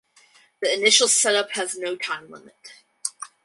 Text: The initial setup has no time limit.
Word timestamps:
The 0.63 0.73
initial 0.73 1.07
setup 1.07 1.51
has 1.51 1.77
no 1.77 1.95
time 1.95 2.31
limit. 2.31 2.71